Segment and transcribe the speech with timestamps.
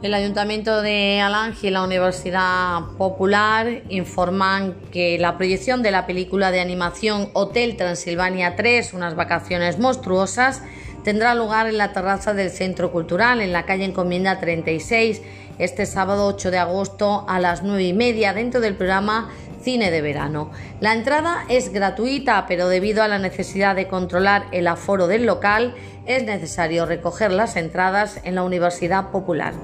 [0.00, 6.52] El Ayuntamiento de Alange y la Universidad Popular informan que la proyección de la película
[6.52, 10.62] de animación Hotel Transilvania 3, unas vacaciones monstruosas,
[11.02, 15.20] tendrá lugar en la terraza del Centro Cultural, en la calle Encomienda 36,
[15.58, 19.30] este sábado 8 de agosto a las 9 y media, dentro del programa
[19.62, 20.52] Cine de Verano.
[20.78, 25.74] La entrada es gratuita, pero debido a la necesidad de controlar el aforo del local,
[26.06, 29.54] es necesario recoger las entradas en la Universidad Popular.